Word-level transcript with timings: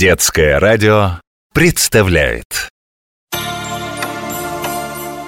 Детское 0.00 0.58
радио 0.58 1.20
представляет. 1.52 2.70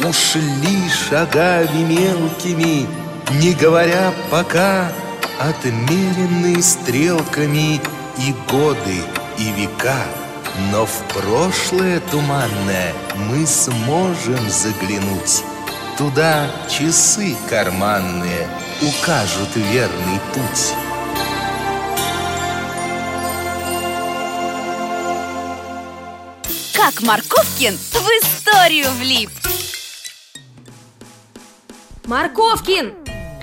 Ушли 0.00 0.88
шагами 0.88 1.82
мелкими, 1.82 2.86
не 3.32 3.52
говоря 3.52 4.14
пока 4.30 4.90
Отмеренные 5.38 6.62
стрелками 6.62 7.82
и 8.16 8.34
годы, 8.50 8.96
и 9.36 9.52
века. 9.60 10.06
Но 10.70 10.86
в 10.86 11.02
прошлое 11.12 12.00
туманное 12.10 12.94
мы 13.28 13.46
сможем 13.46 14.48
заглянуть. 14.48 15.44
Туда 15.98 16.46
часы 16.70 17.36
карманные 17.50 18.48
укажут 18.80 19.54
верный 19.54 20.18
путь 20.32 20.72
Как 26.84 27.00
Марковкин 27.02 27.76
в 27.76 28.08
историю 28.18 28.90
влип 28.98 29.30
Марковкин, 32.06 32.92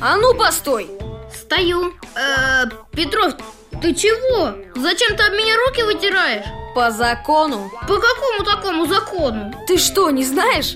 а 0.01 0.17
ну 0.17 0.33
постой 0.33 0.89
Стою 1.33 1.93
э, 2.17 2.65
Петров, 2.91 3.35
ты 3.81 3.95
чего? 3.95 4.57
Зачем 4.75 5.15
ты 5.15 5.23
об 5.23 5.31
меня 5.35 5.55
руки 5.65 5.83
вытираешь? 5.83 6.43
По 6.75 6.91
закону 6.91 7.71
По 7.87 7.95
какому 7.95 8.43
такому 8.43 8.85
закону? 8.87 9.53
Ты 9.67 9.77
что, 9.77 10.09
не 10.09 10.25
знаешь? 10.25 10.75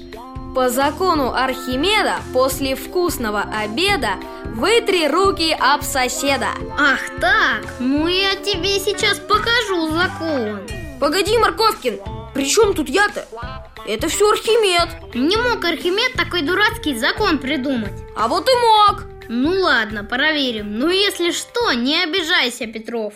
По 0.56 0.70
закону 0.70 1.34
Архимеда 1.34 2.16
после 2.32 2.78
вкусного 2.78 3.42
обеда 3.42 4.12
Вытри 4.46 5.08
руки 5.08 5.54
об 5.60 5.82
соседа 5.82 6.52
Ах 6.80 7.02
так, 7.20 7.66
ну 7.80 8.08
я 8.08 8.38
тебе 8.38 8.80
сейчас 8.80 9.20
покажу 9.20 9.92
закон 9.92 10.62
Погоди, 11.02 11.38
Марковкин, 11.38 12.00
при 12.34 12.50
чем 12.50 12.74
тут 12.74 12.90
я-то? 12.90 13.28
Это 13.88 14.08
все 14.08 14.30
Архимед. 14.32 15.16
Не 15.16 15.38
мог 15.38 15.64
Архимед 15.64 16.14
такой 16.14 16.42
дурацкий 16.42 16.98
закон 16.98 17.38
придумать. 17.38 17.94
А 18.16 18.28
вот 18.28 18.48
и 18.50 18.56
мог. 18.56 19.04
Ну 19.30 19.62
ладно, 19.62 20.04
проверим. 20.04 20.78
Ну 20.78 20.90
если 20.90 21.32
что, 21.32 21.72
не 21.74 22.02
обижайся, 22.04 22.66
Петров. 22.66 23.14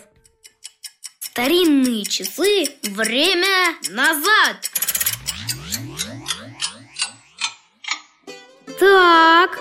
Старинные 1.20 2.04
часы, 2.04 2.66
время 2.82 3.74
назад. 3.90 4.56
Так, 8.78 9.58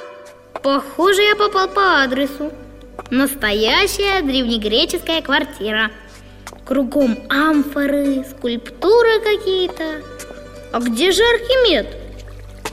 похоже, 0.62 1.24
я 1.24 1.36
попал 1.36 1.68
по 1.68 2.04
адресу. 2.04 2.54
Настоящая 3.10 4.22
древнегреческая 4.22 5.22
квартира 5.22 5.92
Кругом 6.68 7.18
амфоры, 7.30 8.26
скульптуры 8.30 9.22
какие-то. 9.22 10.02
А 10.74 10.80
где 10.82 11.14
же 11.14 11.24
Архимед? 11.24 11.88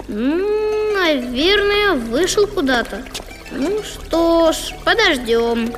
Ну, 0.08 0.94
наверное, 0.94 1.92
вышел 1.92 2.48
куда-то. 2.48 3.04
Ну 3.52 3.84
что 3.84 4.50
ж, 4.50 4.74
подождем. 4.84 5.72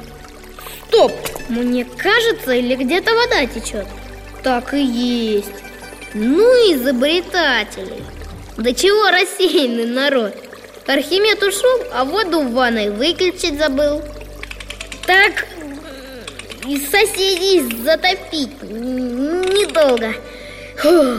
Стоп! 0.89 1.12
Мне 1.50 1.84
кажется, 1.84 2.53
или 2.53 2.75
где-то 2.75 3.14
вода 3.14 3.44
течет? 3.44 3.87
Так 4.42 4.72
и 4.72 4.83
есть. 4.83 5.53
Ну, 6.14 6.42
изобретатели! 6.72 8.03
Да 8.56 8.72
чего 8.72 9.11
рассеянный 9.11 9.84
народ? 9.84 10.34
Архимед 10.87 11.42
ушел, 11.42 11.84
а 11.92 12.06
воду 12.06 12.41
в 12.41 12.53
ванной 12.53 12.89
выключить 12.89 13.59
забыл. 13.59 14.00
Так, 15.06 15.47
и 16.67 16.78
соседей 16.78 17.83
затопить 17.84 18.62
недолго 18.62 20.14
Фух. 20.78 21.19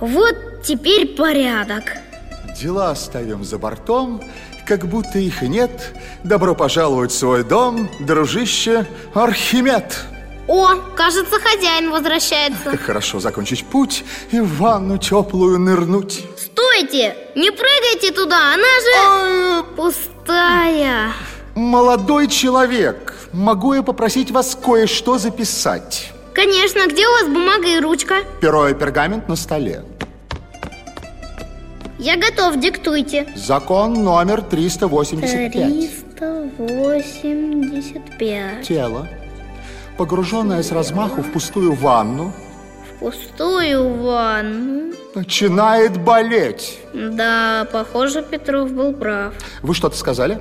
Вот 0.00 0.62
теперь 0.64 1.14
порядок 1.14 1.84
Дела 2.58 2.90
оставим 2.90 3.44
за 3.44 3.58
бортом, 3.58 4.22
как 4.66 4.86
будто 4.86 5.18
их 5.18 5.42
и 5.42 5.48
нет. 5.48 5.94
Добро 6.24 6.54
пожаловать 6.54 7.10
в 7.10 7.18
свой 7.18 7.44
дом, 7.44 7.88
дружище 8.00 8.86
Архимед. 9.14 10.04
О, 10.48 10.74
кажется, 10.96 11.38
хозяин 11.38 11.90
возвращается 11.90 12.70
Как 12.70 12.80
хорошо 12.86 13.20
закончить 13.20 13.64
путь 13.64 14.04
и 14.32 14.40
в 14.40 14.58
ванну 14.58 14.98
теплую 14.98 15.58
нырнуть. 15.58 16.24
Стойте! 16.36 17.16
Не 17.36 17.50
прыгайте 17.50 18.10
туда, 18.12 18.54
она 18.54 19.62
же 19.64 19.64
пустая 19.76 21.12
Молодой 21.54 22.26
человек, 22.28 23.14
могу 23.32 23.74
я 23.74 23.82
попросить 23.82 24.30
вас 24.30 24.54
кое-что 24.54 25.18
записать? 25.18 26.12
Конечно, 26.34 26.86
где 26.86 27.06
у 27.06 27.10
вас 27.10 27.24
бумага 27.24 27.66
и 27.68 27.80
ручка? 27.80 28.16
Перо 28.40 28.68
и 28.68 28.74
пергамент 28.74 29.28
на 29.28 29.36
столе. 29.36 29.82
Я 31.98 32.16
готов, 32.16 32.58
диктуйте 32.58 33.26
Закон 33.36 34.02
номер 34.04 34.40
385. 34.40 35.52
385 36.16 38.66
Тело, 38.66 39.06
погруженное 39.98 40.62
с 40.62 40.72
размаху 40.72 41.20
в 41.22 41.30
пустую 41.30 41.74
ванну, 41.74 42.32
В 42.96 43.00
пустую 43.00 44.02
ванну 44.02 44.94
начинает 45.14 46.02
болеть. 46.02 46.78
Да, 46.94 47.66
похоже, 47.70 48.22
Петров 48.22 48.72
был 48.72 48.94
прав 48.94 49.34
Вы 49.62 49.74
что-то 49.74 49.96
сказали? 49.96 50.38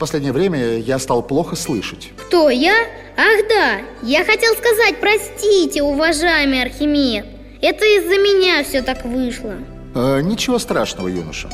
В 0.00 0.02
последнее 0.02 0.32
время 0.32 0.78
я 0.78 0.98
стал 0.98 1.22
плохо 1.22 1.56
слышать. 1.56 2.12
Кто, 2.16 2.48
я? 2.48 2.72
Ах 3.18 3.48
да, 3.50 3.80
я 4.02 4.24
хотел 4.24 4.54
сказать, 4.54 4.98
простите, 4.98 5.82
уважаемый 5.82 6.62
Архимед 6.62 7.26
Это 7.60 7.84
из-за 7.84 8.16
меня 8.16 8.64
все 8.64 8.80
так 8.80 9.04
вышло 9.04 9.56
Э, 9.94 10.22
ничего 10.22 10.58
страшного, 10.58 11.08
юноша. 11.08 11.50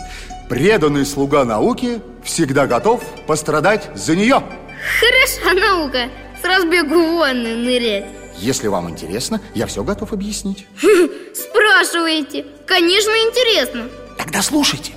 Преданный 0.48 1.04
слуга 1.04 1.44
науки 1.44 2.00
всегда 2.22 2.68
готов 2.68 3.02
пострадать 3.26 3.90
за 3.96 4.14
нее. 4.14 4.40
Хороша 5.00 5.52
наука, 5.60 6.08
с 6.40 6.44
разбегу 6.44 7.02
в 7.02 7.18
ванную 7.18 7.58
нырять 7.58 8.06
Если 8.38 8.68
вам 8.68 8.88
интересно, 8.88 9.40
я 9.56 9.66
все 9.66 9.82
готов 9.82 10.12
объяснить. 10.12 10.68
Спрашиваете? 11.34 12.46
Конечно, 12.64 13.10
интересно 13.10 13.88
Тогда 14.16 14.40
слушайте. 14.40 14.92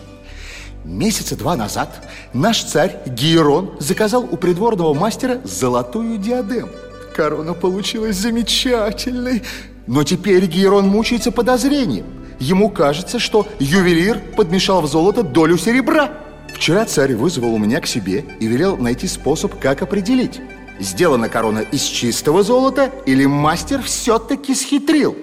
Месяца 0.89 1.35
два 1.35 1.55
назад 1.55 2.03
наш 2.33 2.63
царь 2.63 2.97
Гиерон 3.05 3.75
заказал 3.77 4.23
у 4.23 4.37
придворного 4.37 4.95
мастера 4.95 5.39
золотую 5.43 6.17
диадему. 6.17 6.69
Корона 7.15 7.53
получилась 7.53 8.15
замечательной. 8.15 9.43
Но 9.85 10.03
теперь 10.03 10.47
Гиерон 10.47 10.87
мучается 10.87 11.31
подозрением. 11.31 12.07
Ему 12.39 12.71
кажется, 12.71 13.19
что 13.19 13.47
ювелир 13.59 14.19
подмешал 14.35 14.81
в 14.81 14.87
золото 14.87 15.21
долю 15.21 15.59
серебра. 15.59 16.11
Вчера 16.55 16.85
царь 16.85 17.13
вызвал 17.13 17.53
у 17.53 17.59
меня 17.59 17.81
к 17.81 17.85
себе 17.85 18.25
и 18.39 18.47
велел 18.47 18.75
найти 18.75 19.05
способ, 19.05 19.59
как 19.59 19.83
определить, 19.83 20.41
сделана 20.79 21.29
корона 21.29 21.59
из 21.59 21.83
чистого 21.83 22.41
золота 22.41 22.89
или 23.05 23.27
мастер 23.27 23.83
все-таки 23.83 24.55
схитрил. 24.55 25.15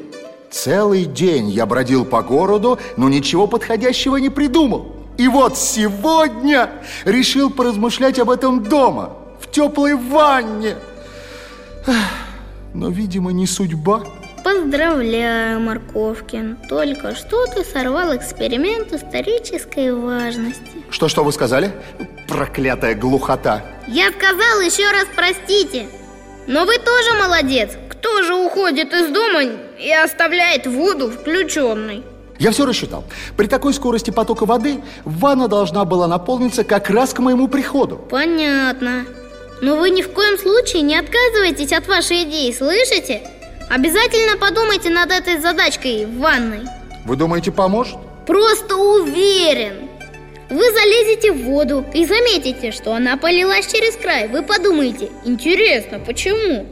Целый 0.49 1.07
день 1.07 1.51
я 1.51 1.67
бродил 1.67 2.05
по 2.05 2.23
городу, 2.23 2.79
но 2.97 3.09
ничего 3.09 3.49
подходящего 3.49 4.17
не 4.19 4.31
придумал. 4.31 4.96
И 5.19 5.29
вот 5.29 5.57
сегодня 5.57 6.71
решил 7.05 7.51
поразмышлять 7.51 8.19
об 8.19 8.31
этом 8.31 8.63
дома, 8.63 9.17
в 9.41 9.51
теплой 9.51 9.95
ванне. 9.95 10.77
Но, 12.75 12.91
видимо, 12.91 13.33
не 13.33 13.47
судьба. 13.47 14.05
Поздравляю, 14.45 15.59
Марковкин 15.59 16.57
Только 16.69 17.17
что 17.17 17.47
ты 17.47 17.65
сорвал 17.65 18.15
эксперимент 18.15 18.93
исторической 18.93 19.93
важности 19.93 20.85
Что-что 20.89 21.25
вы 21.25 21.33
сказали? 21.33 21.73
Проклятая 22.29 22.95
глухота. 22.95 23.65
Я 23.89 24.13
сказал 24.13 24.61
еще 24.61 24.89
раз 24.93 25.07
простите 25.17 25.89
Но 26.47 26.65
вы 26.65 26.79
тоже 26.79 27.19
молодец 27.19 27.73
Кто 27.89 28.23
же 28.23 28.37
уходит 28.37 28.95
из 28.95 29.09
дома 29.09 29.43
и 29.43 29.91
оставляет 29.91 30.69
воду 30.69 31.11
включенной? 31.11 32.05
Я 32.39 32.51
все 32.51 32.67
рассчитал. 32.67 33.05
При 33.37 33.47
такой 33.47 33.73
скорости 33.73 34.11
потока 34.11 34.45
воды 34.45 34.81
ванна 35.05 35.49
должна 35.49 35.85
была 35.85 36.07
наполниться 36.07 36.65
как 36.65 36.91
раз 36.91 37.15
к 37.15 37.21
моему 37.21 37.49
приходу. 37.49 37.97
Понятно 38.11 39.07
Но 39.63 39.77
вы 39.77 39.91
ни 39.91 40.03
в 40.03 40.13
коем 40.13 40.39
случае 40.39 40.83
не 40.83 40.97
отказывайтесь 40.97 41.73
от 41.73 41.87
вашей 41.89 42.25
идеи, 42.25 42.53
слышите? 42.53 43.23
Обязательно 43.71 44.37
подумайте 44.39 44.91
над 44.91 45.11
этой 45.11 45.41
задачкой 45.41 46.07
в 46.07 46.19
ванной 46.19 46.61
Вы 47.05 47.17
думаете, 47.17 47.53
поможет? 47.53 47.97
Просто 48.27 48.77
уверен 48.77 49.89
Вы 50.51 50.71
залезете 50.71 51.33
в 51.33 51.45
воду 51.45 51.85
и 51.95 52.05
заметите, 52.05 52.71
что 52.71 52.95
она 52.95 53.17
полилась 53.17 53.67
через 53.67 53.97
край 53.97 54.29
Вы 54.29 54.43
подумаете, 54.43 55.11
интересно, 55.25 55.99
почему? 55.99 56.67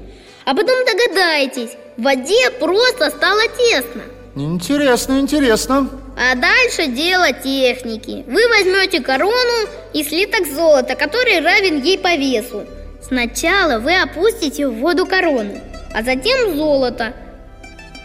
А 0.44 0.54
потом 0.54 0.76
догадаетесь, 0.84 1.70
в 1.96 2.02
воде 2.02 2.50
просто 2.60 3.10
стало 3.10 3.40
тесно 3.56 4.02
Интересно, 4.36 5.20
интересно. 5.20 5.88
А 6.16 6.34
дальше 6.34 6.88
дело 6.88 7.32
техники. 7.32 8.24
Вы 8.26 8.48
возьмете 8.48 9.00
корону 9.00 9.68
и 9.92 10.02
слиток 10.02 10.46
золота, 10.46 10.96
который 10.96 11.40
равен 11.40 11.80
ей 11.80 11.98
по 11.98 12.14
весу. 12.16 12.64
Сначала 13.00 13.78
вы 13.78 13.94
опустите 13.94 14.66
в 14.66 14.74
воду 14.74 15.06
корону, 15.06 15.60
а 15.92 16.02
затем 16.02 16.56
золото. 16.56 17.14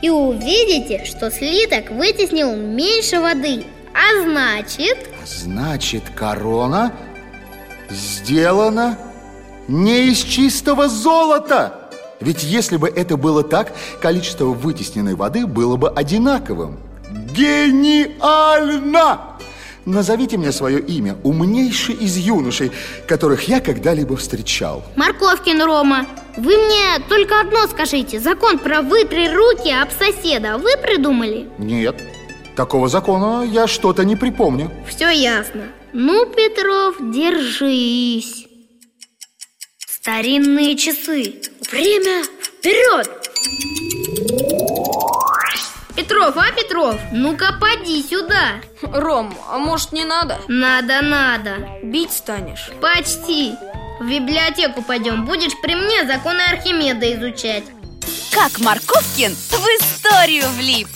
И 0.01 0.09
увидите, 0.09 1.03
что 1.05 1.31
слиток 1.31 1.89
вытеснил 1.91 2.55
меньше 2.55 3.19
воды. 3.19 3.65
А 3.93 4.21
значит... 4.23 4.97
Значит, 5.25 6.03
корона 6.15 6.93
сделана 7.89 8.97
не 9.67 10.09
из 10.09 10.21
чистого 10.23 10.87
золота 10.87 11.78
Ведь 12.21 12.43
если 12.43 12.77
бы 12.77 12.89
это 12.89 13.17
было 13.17 13.43
так, 13.43 13.73
количество 14.01 14.45
вытесненной 14.45 15.15
воды 15.15 15.47
было 15.47 15.77
бы 15.77 15.89
одинаковым. 15.89 16.79
Гениально! 17.33 19.19
Назовите 19.85 20.37
мне 20.37 20.51
свое 20.51 20.79
имя, 20.79 21.17
умнейший 21.23 21.95
из 21.95 22.17
юношей, 22.17 22.71
которых 23.07 23.47
я 23.47 23.61
когда-либо 23.61 24.17
встречал. 24.17 24.83
Морковкин 24.95 25.63
Рома, 25.63 26.05
вы 26.37 26.57
мне 26.57 26.99
только 27.07 27.39
одно 27.39 27.65
скажите. 27.67 28.19
Закон 28.19 28.59
про 28.59 28.81
вытри 28.81 29.29
руки 29.33 29.71
об 29.71 29.89
соседа 29.91 30.57
вы 30.57 30.77
придумали? 30.77 31.47
Нет, 31.57 32.03
такого 32.55 32.89
закона 32.89 33.43
я 33.43 33.65
что-то 33.67 34.03
не 34.03 34.15
припомню. 34.15 34.69
Все 34.87 35.09
ясно. 35.09 35.63
Ну, 35.93 36.25
Петров, 36.27 36.97
держись. 36.99 38.45
Старинные 39.87 40.77
часы 40.77 41.41
Время 41.71 42.23
вперед! 42.23 43.07
Петров, 45.95 46.35
а, 46.35 46.51
Петров? 46.51 46.99
Ну-ка, 47.11 47.53
поди 47.61 48.01
сюда 48.01 48.61
Ром, 48.81 49.37
а 49.47 49.59
может 49.59 49.91
не 49.91 50.03
надо? 50.03 50.39
Надо, 50.47 51.01
надо 51.03 51.57
Бить 51.83 52.11
станешь? 52.11 52.71
Почти 52.81 53.53
В 53.99 54.07
библиотеку 54.07 54.81
пойдем 54.81 55.25
Будешь 55.25 55.51
при 55.61 55.75
мне 55.75 56.07
законы 56.07 56.41
Архимеда 56.41 57.13
изучать 57.13 57.65
Как 58.33 58.59
Марковкин 58.59 59.35
в 59.35 59.53
историю 59.53 60.47
влип 60.57 60.87